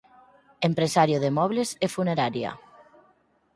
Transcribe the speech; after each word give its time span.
Empresario 0.69 1.17
de 1.23 1.31
mobles 1.37 1.69
e 1.85 1.87
funeraria. 1.95 2.51